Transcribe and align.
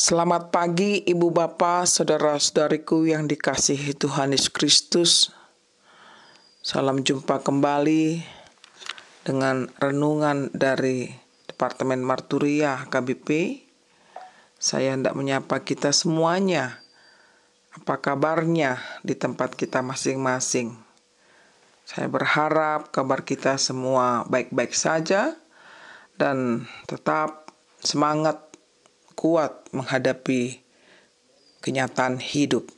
Selamat 0.00 0.48
pagi 0.48 1.04
Ibu 1.04 1.28
Bapak, 1.28 1.84
Saudara-saudariku 1.84 3.04
yang 3.04 3.28
dikasihi 3.28 3.92
Tuhan 3.92 4.32
Yesus 4.32 4.48
Kristus. 4.48 5.28
Salam 6.64 7.04
jumpa 7.04 7.44
kembali 7.44 8.24
dengan 9.28 9.68
renungan 9.76 10.48
dari 10.56 11.04
Departemen 11.44 12.00
Marturia 12.00 12.88
KBP. 12.88 13.60
Saya 14.56 14.96
hendak 14.96 15.12
menyapa 15.12 15.68
kita 15.68 15.92
semuanya. 15.92 16.80
Apa 17.76 18.00
kabarnya 18.00 18.80
di 19.04 19.12
tempat 19.12 19.52
kita 19.52 19.84
masing-masing? 19.84 20.80
Saya 21.84 22.08
berharap 22.08 22.88
kabar 22.88 23.20
kita 23.20 23.60
semua 23.60 24.24
baik-baik 24.32 24.72
saja 24.72 25.36
dan 26.16 26.64
tetap 26.88 27.52
semangat 27.84 28.49
kuat 29.20 29.68
menghadapi 29.76 30.64
kenyataan 31.60 32.16
hidup 32.24 32.72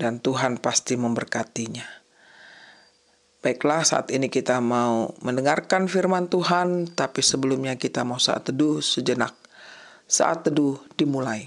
dan 0.00 0.16
Tuhan 0.16 0.56
pasti 0.56 0.96
memberkatinya. 0.96 1.84
Baiklah, 3.44 3.84
saat 3.84 4.08
ini 4.08 4.32
kita 4.32 4.64
mau 4.64 5.12
mendengarkan 5.20 5.84
firman 5.84 6.32
Tuhan, 6.32 6.88
tapi 6.96 7.20
sebelumnya 7.20 7.76
kita 7.76 8.00
mau 8.00 8.16
saat 8.16 8.48
teduh 8.48 8.80
sejenak. 8.80 9.36
Saat 10.08 10.48
teduh 10.48 10.80
dimulai. 10.96 11.44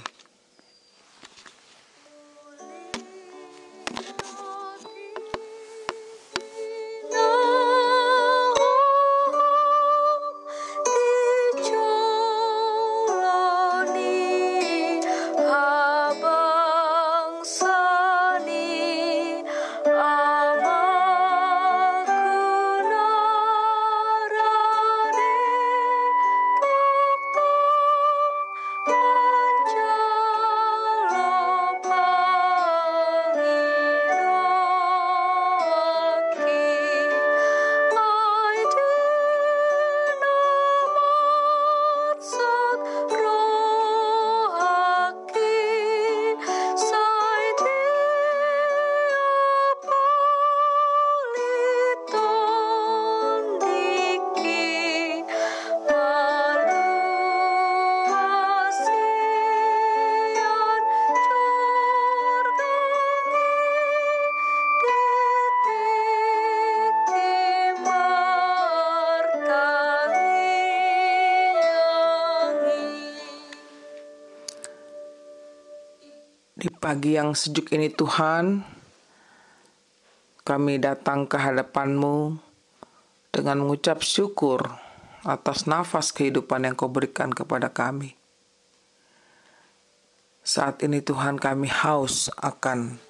Di 76.61 76.69
pagi 76.69 77.17
yang 77.17 77.33
sejuk 77.33 77.73
ini 77.73 77.89
Tuhan, 77.89 78.61
kami 80.45 80.77
datang 80.77 81.25
ke 81.25 81.33
hadapan-Mu 81.33 82.37
dengan 83.33 83.65
mengucap 83.65 84.05
syukur 84.05 84.69
atas 85.25 85.65
nafas 85.65 86.13
kehidupan 86.13 86.69
yang 86.69 86.77
Kau 86.77 86.85
berikan 86.85 87.33
kepada 87.33 87.73
kami. 87.73 88.13
Saat 90.45 90.85
ini 90.85 91.01
Tuhan 91.01 91.41
kami 91.41 91.65
haus 91.65 92.29
akan 92.37 93.01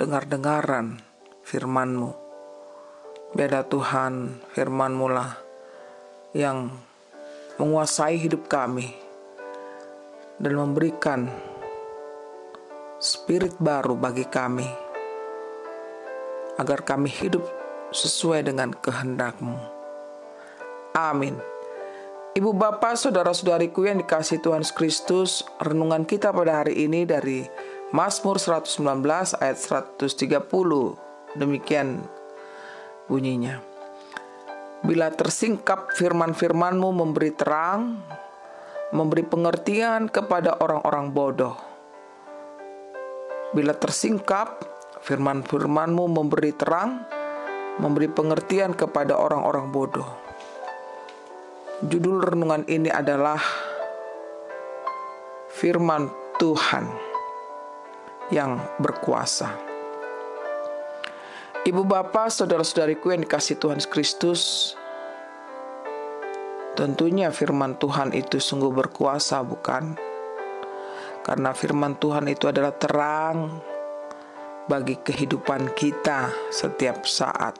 dengar-dengaran 0.00 1.04
firman-Mu. 1.44 2.16
Beda 3.36 3.68
Tuhan, 3.68 4.40
firman-Mu 4.56 5.06
lah 5.12 5.36
yang 6.32 6.72
menguasai 7.60 8.16
hidup 8.16 8.48
kami 8.48 8.96
dan 10.40 10.56
memberikan 10.56 11.28
spirit 12.98 13.54
baru 13.62 13.94
bagi 13.94 14.26
kami, 14.26 14.66
agar 16.58 16.82
kami 16.82 17.06
hidup 17.06 17.46
sesuai 17.94 18.50
dengan 18.50 18.74
kehendak-Mu. 18.74 19.54
Amin. 20.98 21.38
Ibu 22.34 22.50
bapak, 22.58 22.98
saudara-saudariku 22.98 23.86
yang 23.86 24.02
dikasih 24.02 24.42
Tuhan 24.42 24.66
Kristus, 24.74 25.46
renungan 25.62 26.02
kita 26.10 26.34
pada 26.34 26.62
hari 26.66 26.90
ini 26.90 27.06
dari 27.06 27.46
Mazmur 27.94 28.42
119 28.42 28.82
ayat 29.38 29.58
130. 29.62 31.38
Demikian 31.38 32.02
bunyinya. 33.06 33.62
Bila 34.82 35.14
tersingkap 35.14 35.94
firman-firmanmu 35.94 36.90
memberi 36.90 37.30
terang, 37.30 38.02
memberi 38.90 39.22
pengertian 39.22 40.10
kepada 40.10 40.58
orang-orang 40.58 41.14
bodoh 41.14 41.67
Bila 43.48 43.72
tersingkap, 43.72 44.60
firman-firmanmu 45.00 46.04
memberi 46.04 46.52
terang, 46.52 47.00
memberi 47.80 48.12
pengertian 48.12 48.76
kepada 48.76 49.16
orang-orang 49.16 49.72
bodoh. 49.72 50.08
Judul 51.80 52.28
renungan 52.28 52.68
ini 52.68 52.92
adalah 52.92 53.40
Firman 55.48 56.12
Tuhan 56.36 56.84
yang 58.28 58.60
berkuasa. 58.78 59.48
Ibu 61.64 61.82
bapak, 61.88 62.28
saudara-saudariku 62.28 63.16
yang 63.16 63.24
dikasih 63.24 63.56
Tuhan 63.56 63.80
Kristus, 63.88 64.72
tentunya 66.76 67.32
firman 67.32 67.80
Tuhan 67.80 68.12
itu 68.12 68.38
sungguh 68.38 68.70
berkuasa, 68.70 69.42
bukan? 69.42 70.07
Karena 71.28 71.52
firman 71.52 72.00
Tuhan 72.00 72.24
itu 72.32 72.48
adalah 72.48 72.72
terang 72.72 73.60
bagi 74.64 74.96
kehidupan 74.96 75.76
kita 75.76 76.32
setiap 76.48 77.04
saat. 77.04 77.52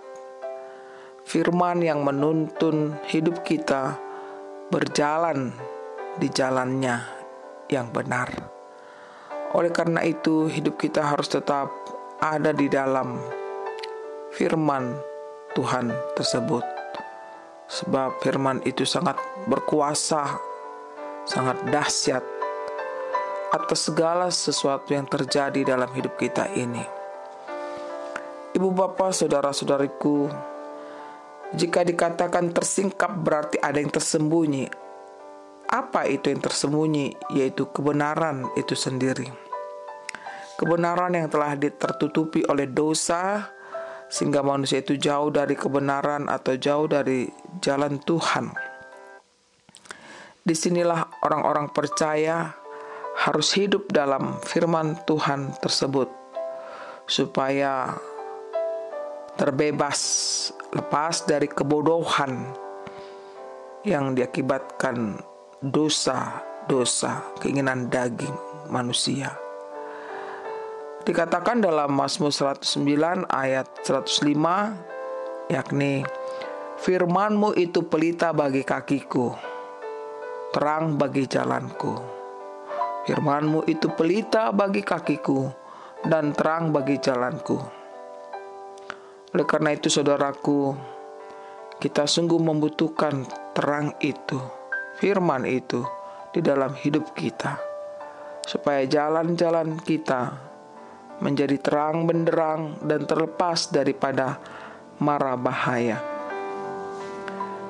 Firman 1.29 1.85
yang 1.85 2.01
menuntun 2.01 2.97
hidup 3.13 3.45
kita 3.45 4.01
berjalan 4.73 5.53
di 6.17 6.33
jalannya 6.33 6.97
yang 7.69 7.93
benar. 7.93 8.33
Oleh 9.53 9.69
karena 9.69 10.01
itu, 10.01 10.49
hidup 10.49 10.81
kita 10.81 11.05
harus 11.05 11.29
tetap 11.29 11.69
ada 12.25 12.57
di 12.57 12.73
dalam 12.73 13.21
firman 14.33 14.97
Tuhan 15.53 15.93
tersebut, 16.17 16.65
sebab 17.69 18.17
firman 18.25 18.65
itu 18.65 18.89
sangat 18.89 19.21
berkuasa, 19.45 20.41
sangat 21.29 21.61
dahsyat 21.69 22.38
atas 23.49 23.89
segala 23.89 24.29
sesuatu 24.29 24.93
yang 24.93 25.09
terjadi 25.09 25.65
dalam 25.65 25.89
hidup 25.97 26.21
kita 26.21 26.53
ini. 26.53 26.85
Ibu 28.53 28.69
bapak, 28.73 29.17
saudara-saudariku, 29.17 30.29
jika 31.57 31.81
dikatakan 31.81 32.53
tersingkap 32.53 33.13
berarti 33.17 33.57
ada 33.57 33.81
yang 33.81 33.89
tersembunyi. 33.89 34.69
Apa 35.69 36.09
itu 36.09 36.29
yang 36.33 36.41
tersembunyi? 36.45 37.17
Yaitu 37.33 37.69
kebenaran 37.73 38.49
itu 38.57 38.77
sendiri. 38.77 39.29
Kebenaran 40.61 41.15
yang 41.17 41.29
telah 41.33 41.55
tertutupi 41.57 42.45
oleh 42.49 42.69
dosa, 42.69 43.53
sehingga 44.09 44.45
manusia 44.45 44.81
itu 44.81 44.97
jauh 44.97 45.29
dari 45.33 45.55
kebenaran 45.55 46.27
atau 46.27 46.57
jauh 46.57 46.89
dari 46.89 47.29
jalan 47.63 48.01
Tuhan. 48.03 48.53
Di 50.43 50.57
sinilah 50.57 51.21
orang-orang 51.23 51.69
percaya 51.71 52.58
harus 53.19 53.51
hidup 53.59 53.91
dalam 53.91 54.39
firman 54.47 54.95
Tuhan 55.03 55.51
tersebut 55.59 56.07
supaya 57.11 57.99
terbebas 59.35 59.99
lepas 60.71 61.27
dari 61.27 61.51
kebodohan 61.51 62.55
yang 63.83 64.15
diakibatkan 64.15 65.19
dosa-dosa 65.59 67.35
keinginan 67.43 67.91
daging 67.91 68.35
manusia. 68.71 69.35
Dikatakan 71.03 71.65
dalam 71.65 71.91
Mazmur 71.97 72.31
109 72.31 73.27
ayat 73.33 73.67
105 73.83 74.29
yakni 75.49 76.05
firmanmu 76.79 77.57
itu 77.57 77.83
pelita 77.89 78.31
bagi 78.37 78.61
kakiku 78.63 79.33
terang 80.53 81.01
bagi 81.01 81.25
jalanku 81.25 82.18
Firmanmu 83.09 83.65
itu 83.65 83.89
pelita 83.97 84.53
bagi 84.53 84.85
kakiku 84.85 85.49
dan 86.05 86.37
terang 86.37 86.77
bagi 86.77 87.01
jalanku. 87.01 87.57
Oleh 89.33 89.49
karena 89.49 89.73
itu 89.73 89.89
saudaraku, 89.89 90.77
kita 91.81 92.05
sungguh 92.05 92.37
membutuhkan 92.37 93.25
terang 93.57 93.97
itu, 94.05 94.37
firman 95.01 95.49
itu 95.49 95.89
di 96.37 96.45
dalam 96.45 96.77
hidup 96.77 97.17
kita. 97.17 97.57
Supaya 98.45 98.85
jalan-jalan 98.85 99.81
kita 99.81 100.45
menjadi 101.25 101.57
terang 101.65 102.05
benderang 102.05 102.77
dan 102.85 103.09
terlepas 103.09 103.73
daripada 103.73 104.37
mara 105.01 105.33
bahaya. 105.33 105.97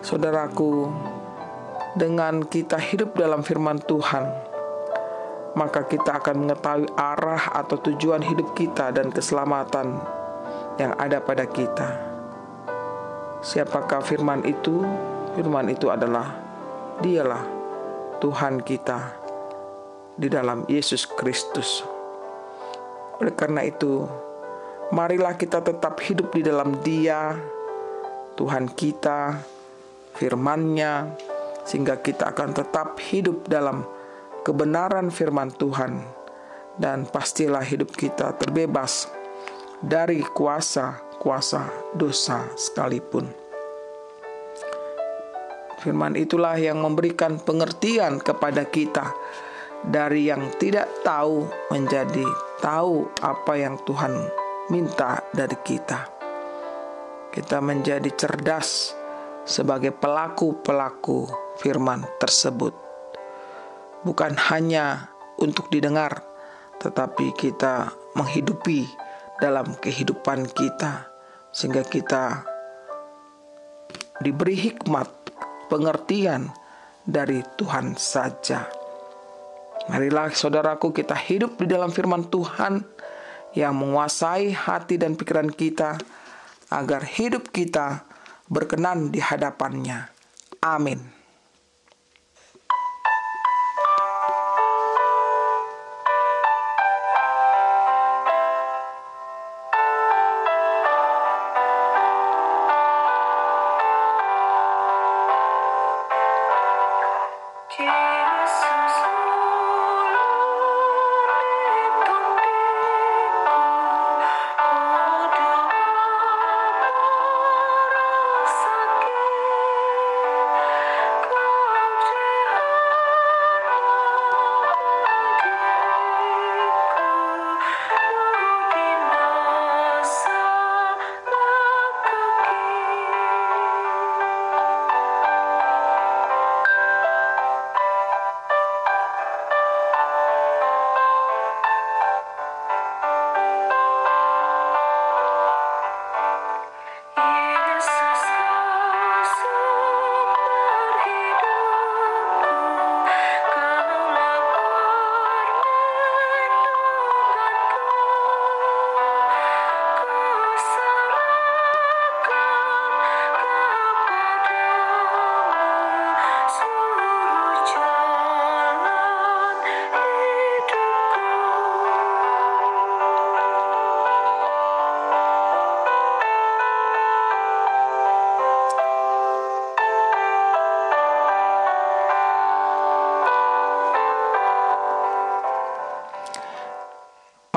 Saudaraku, 0.02 0.91
dengan 1.94 2.43
kita 2.43 2.82
hidup 2.82 3.14
dalam 3.14 3.46
firman 3.46 3.79
Tuhan, 3.79 4.48
maka 5.58 5.82
kita 5.82 6.22
akan 6.22 6.46
mengetahui 6.46 6.87
arah 6.94 7.50
atau 7.50 7.75
tujuan 7.90 8.22
hidup 8.22 8.55
kita 8.55 8.94
dan 8.94 9.10
keselamatan 9.10 9.99
yang 10.78 10.94
ada 10.94 11.19
pada 11.19 11.43
kita. 11.50 11.99
Siapakah 13.43 13.99
firman 14.06 14.46
itu? 14.46 14.87
Firman 15.34 15.66
itu 15.66 15.90
adalah 15.90 16.38
Dialah 17.02 17.43
Tuhan 18.22 18.62
kita 18.62 18.99
di 20.14 20.31
dalam 20.31 20.62
Yesus 20.70 21.06
Kristus. 21.06 21.82
Oleh 23.19 23.34
karena 23.34 23.66
itu, 23.66 24.06
marilah 24.94 25.34
kita 25.34 25.58
tetap 25.58 25.99
hidup 26.02 26.34
di 26.34 26.43
dalam 26.43 26.78
Dia, 26.82 27.34
Tuhan 28.38 28.70
kita, 28.75 29.43
firman-Nya, 30.19 31.14
sehingga 31.66 31.99
kita 31.99 32.31
akan 32.34 32.55
tetap 32.55 32.99
hidup 33.10 33.46
dalam 33.46 33.98
kebenaran 34.43 35.11
firman 35.11 35.50
Tuhan, 35.55 36.19
dan 36.79 37.05
pastilah 37.11 37.62
hidup 37.62 37.90
kita 37.93 38.38
terbebas 38.38 39.11
dari 39.82 40.23
kuasa-kuasa 40.23 41.94
dosa 41.94 42.46
sekalipun. 42.55 43.26
Firman 45.79 46.19
itulah 46.19 46.58
yang 46.58 46.82
memberikan 46.82 47.38
pengertian 47.38 48.19
kepada 48.19 48.67
kita 48.67 49.14
dari 49.87 50.26
yang 50.26 50.50
tidak 50.58 50.91
tahu 51.06 51.46
menjadi 51.70 52.26
tahu 52.58 53.06
apa 53.23 53.52
yang 53.55 53.79
Tuhan 53.87 54.11
minta 54.75 55.23
dari 55.31 55.55
kita. 55.62 56.11
Kita 57.31 57.62
menjadi 57.62 58.11
cerdas 58.19 58.91
sebagai 59.46 59.94
pelaku-pelaku 59.94 61.31
firman 61.62 62.02
tersebut 62.19 62.88
bukan 64.08 64.32
hanya 64.49 65.12
untuk 65.37 65.69
didengar, 65.69 66.25
tetapi 66.81 67.37
kita 67.37 67.93
menghidupi 68.16 68.88
dalam 69.37 69.76
kehidupan 69.76 70.49
kita, 70.49 71.12
sehingga 71.52 71.84
kita 71.84 72.40
diberi 74.25 74.56
hikmat, 74.56 75.12
pengertian 75.69 76.49
dari 77.05 77.44
Tuhan 77.60 78.00
saja. 78.00 78.64
Marilah 79.93 80.32
saudaraku 80.32 80.88
kita 80.96 81.16
hidup 81.16 81.60
di 81.60 81.69
dalam 81.69 81.93
firman 81.93 82.32
Tuhan 82.32 82.81
yang 83.52 83.76
menguasai 83.76 84.56
hati 84.56 84.96
dan 84.96 85.20
pikiran 85.20 85.52
kita 85.52 86.00
agar 86.72 87.05
hidup 87.05 87.52
kita 87.52 88.08
berkenan 88.49 89.12
di 89.12 89.20
hadapannya. 89.20 90.08
Amin. 90.64 91.18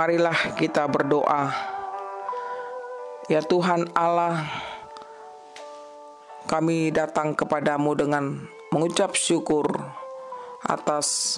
Marilah 0.01 0.57
kita 0.57 0.89
berdoa. 0.89 1.53
Ya 3.29 3.37
Tuhan 3.45 3.85
Allah, 3.93 4.49
kami 6.49 6.89
datang 6.89 7.37
kepadamu 7.37 7.93
dengan 7.93 8.49
mengucap 8.73 9.13
syukur 9.13 9.69
atas 10.65 11.37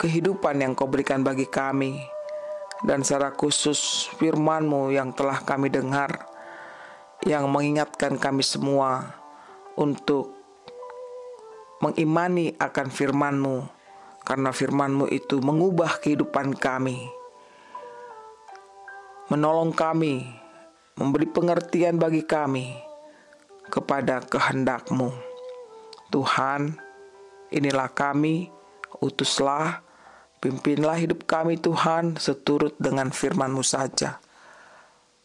kehidupan 0.00 0.56
yang 0.56 0.72
kau 0.72 0.88
berikan 0.88 1.20
bagi 1.20 1.44
kami. 1.44 2.00
Dan 2.80 3.04
secara 3.04 3.36
khusus 3.36 4.08
firman-Mu 4.16 4.96
yang 4.96 5.12
telah 5.12 5.44
kami 5.44 5.68
dengar 5.68 6.24
yang 7.28 7.52
mengingatkan 7.52 8.16
kami 8.16 8.40
semua 8.40 9.20
untuk 9.76 10.32
mengimani 11.84 12.56
akan 12.56 12.88
firman-Mu. 12.88 13.56
Karena 14.24 14.48
firman-Mu 14.48 15.12
itu 15.12 15.44
mengubah 15.44 16.00
kehidupan 16.00 16.56
kami 16.56 17.23
menolong 19.32 19.72
kami, 19.72 20.20
memberi 21.00 21.24
pengertian 21.24 21.96
bagi 21.96 22.28
kami 22.28 22.76
kepada 23.72 24.20
kehendak-Mu. 24.20 25.08
Tuhan, 26.12 26.76
inilah 27.48 27.88
kami, 27.88 28.52
utuslah, 29.00 29.80
pimpinlah 30.44 31.00
hidup 31.00 31.24
kami 31.24 31.56
Tuhan 31.56 32.20
seturut 32.20 32.76
dengan 32.76 33.08
firman-Mu 33.08 33.64
saja. 33.64 34.20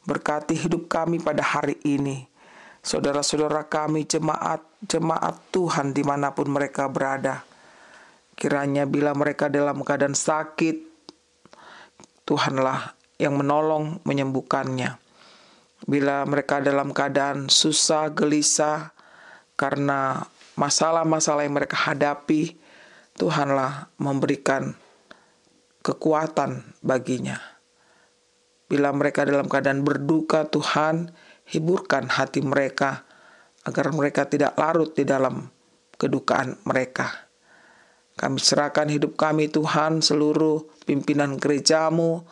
Berkati 0.08 0.56
hidup 0.56 0.88
kami 0.88 1.20
pada 1.20 1.44
hari 1.44 1.76
ini, 1.84 2.24
saudara-saudara 2.80 3.68
kami 3.68 4.08
jemaat, 4.08 4.64
jemaat 4.88 5.36
Tuhan 5.52 5.92
di 5.92 6.08
mana 6.08 6.32
pun 6.32 6.48
mereka 6.48 6.88
berada. 6.88 7.44
Kiranya 8.40 8.88
bila 8.88 9.12
mereka 9.12 9.52
dalam 9.52 9.84
keadaan 9.84 10.16
sakit, 10.16 10.88
Tuhanlah 12.24 12.99
yang 13.20 13.36
menolong 13.36 14.00
menyembuhkannya. 14.08 14.96
Bila 15.84 16.24
mereka 16.24 16.64
dalam 16.64 16.96
keadaan 16.96 17.52
susah, 17.52 18.16
gelisah 18.16 18.96
karena 19.60 20.24
masalah-masalah 20.56 21.44
yang 21.44 21.56
mereka 21.60 21.76
hadapi, 21.76 22.56
Tuhanlah 23.20 23.92
memberikan 24.00 24.76
kekuatan 25.84 26.64
baginya. 26.80 27.40
Bila 28.72 28.96
mereka 28.96 29.28
dalam 29.28 29.52
keadaan 29.52 29.84
berduka, 29.84 30.48
Tuhan 30.48 31.12
hiburkan 31.52 32.08
hati 32.08 32.40
mereka 32.40 33.04
agar 33.68 33.92
mereka 33.92 34.30
tidak 34.30 34.56
larut 34.56 34.96
di 34.96 35.04
dalam 35.04 35.52
kedukaan 36.00 36.56
mereka. 36.64 37.28
Kami 38.20 38.40
serahkan 38.40 38.92
hidup 38.92 39.16
kami 39.16 39.48
Tuhan 39.48 40.04
seluruh 40.04 40.68
pimpinan 40.84 41.40
gerejamu 41.40 42.28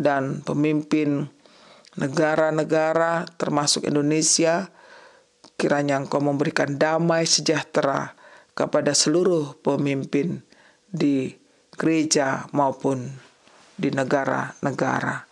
dan 0.00 0.40
pemimpin 0.40 1.28
negara-negara 2.00 3.28
termasuk 3.36 3.84
Indonesia. 3.84 4.72
Kiranya 5.60 6.00
engkau 6.00 6.24
memberikan 6.24 6.80
damai 6.80 7.28
sejahtera 7.28 8.16
kepada 8.56 8.96
seluruh 8.96 9.60
pemimpin 9.60 10.40
di 10.88 11.36
gereja 11.76 12.48
maupun 12.56 13.12
di 13.76 13.92
negara-negara. 13.92 15.28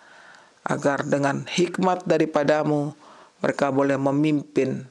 Agar 0.68 1.08
dengan 1.08 1.48
hikmat 1.48 2.04
daripadamu 2.04 2.92
mereka 3.40 3.72
boleh 3.72 3.96
memimpin 3.96 4.84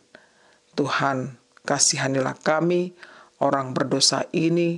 Tuhan 0.73 1.37
kasihanilah 1.65 2.41
kami 2.41 2.97
orang 3.37 3.77
berdosa 3.77 4.25
ini 4.33 4.77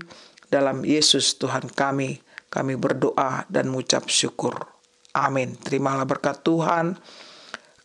dalam 0.50 0.82
Yesus 0.82 1.38
Tuhan 1.38 1.70
kami, 1.70 2.20
kami 2.50 2.74
berdoa 2.75 3.46
dan 3.48 3.70
mengucap 3.70 4.10
syukur. 4.10 4.78
Amin. 5.13 5.58
Terimalah 5.58 6.06
berkat 6.06 6.46
Tuhan, 6.46 6.98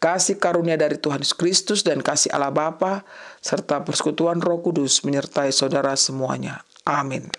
kasih 0.02 0.36
karunia 0.36 0.76
dari 0.76 1.00
Tuhan 1.00 1.24
Yesus 1.24 1.36
Kristus 1.36 1.80
dan 1.80 2.04
kasih 2.04 2.32
Allah 2.36 2.52
Bapa 2.52 3.08
serta 3.40 3.80
persekutuan 3.80 4.40
Roh 4.44 4.60
Kudus 4.60 5.00
menyertai 5.04 5.48
saudara 5.48 5.96
semuanya. 5.96 6.60
Amin. 6.84 7.32